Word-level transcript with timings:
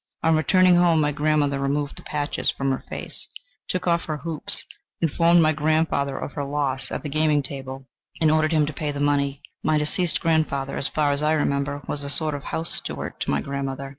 On 0.23 0.35
returning 0.35 0.77
home, 0.77 0.99
my 1.01 1.11
grandmother 1.11 1.59
removed 1.59 1.95
the 1.95 2.01
patches 2.01 2.49
from 2.49 2.71
her 2.71 2.83
face, 2.89 3.27
took 3.67 3.85
off 3.85 4.05
her 4.05 4.17
hoops, 4.17 4.63
informed 4.99 5.43
my 5.43 5.51
grandfather 5.53 6.17
of 6.17 6.33
her 6.33 6.43
loss 6.43 6.91
at 6.91 7.03
the 7.03 7.07
gaming 7.09 7.43
table, 7.43 7.85
and 8.19 8.31
ordered 8.31 8.51
him 8.51 8.65
to 8.65 8.73
pay 8.73 8.89
the 8.91 8.99
money. 8.99 9.43
My 9.63 9.77
deceased 9.77 10.19
grandfather, 10.19 10.75
as 10.75 10.87
far 10.87 11.11
as 11.11 11.21
I 11.21 11.33
remember, 11.33 11.83
was 11.87 12.01
a 12.03 12.09
sort 12.09 12.33
of 12.33 12.45
house 12.45 12.73
steward 12.77 13.19
to 13.19 13.29
my 13.29 13.41
grandmother. 13.41 13.89